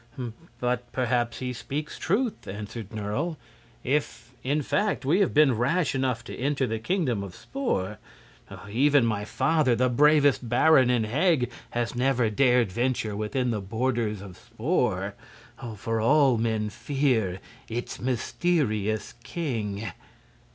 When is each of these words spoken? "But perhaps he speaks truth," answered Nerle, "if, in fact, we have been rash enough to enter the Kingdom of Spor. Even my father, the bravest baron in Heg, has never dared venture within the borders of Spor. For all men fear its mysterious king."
"But 0.59 0.91
perhaps 0.91 1.37
he 1.37 1.53
speaks 1.53 1.99
truth," 1.99 2.47
answered 2.47 2.89
Nerle, 2.91 3.37
"if, 3.83 4.31
in 4.43 4.63
fact, 4.63 5.05
we 5.05 5.19
have 5.19 5.31
been 5.31 5.55
rash 5.55 5.93
enough 5.93 6.23
to 6.23 6.35
enter 6.35 6.65
the 6.65 6.79
Kingdom 6.79 7.21
of 7.21 7.35
Spor. 7.35 7.99
Even 8.67 9.05
my 9.05 9.25
father, 9.25 9.75
the 9.75 9.89
bravest 9.89 10.49
baron 10.49 10.89
in 10.89 11.03
Heg, 11.03 11.51
has 11.69 11.93
never 11.93 12.31
dared 12.31 12.71
venture 12.71 13.15
within 13.15 13.51
the 13.51 13.61
borders 13.61 14.23
of 14.23 14.39
Spor. 14.39 15.13
For 15.75 16.01
all 16.01 16.39
men 16.39 16.71
fear 16.71 17.39
its 17.69 17.99
mysterious 18.01 19.13
king." 19.23 19.91